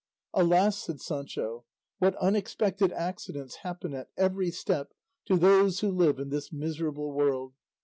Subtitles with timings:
[0.33, 1.63] "Alas," said Sancho,
[1.99, 4.95] "what unexpected accidents happen at every step
[5.27, 7.53] to those who live in this miserable world!